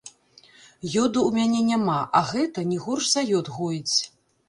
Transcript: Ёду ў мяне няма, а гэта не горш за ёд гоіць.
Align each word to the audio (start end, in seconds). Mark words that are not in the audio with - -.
Ёду 0.05 0.45
ў 0.45 1.35
мяне 1.37 1.61
няма, 1.69 2.01
а 2.23 2.25
гэта 2.33 2.67
не 2.73 2.81
горш 2.89 3.15
за 3.15 3.29
ёд 3.43 3.57
гоіць. 3.61 3.97